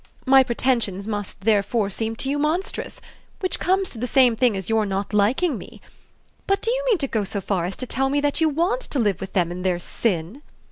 [0.25, 3.01] My pretensions must therefore seem to you monstrous
[3.39, 5.79] which comes to the same thing as your not liking me.
[6.47, 8.81] But do you mean to go so far as to tell me that you WANT
[8.81, 10.41] to live with them in their sin?"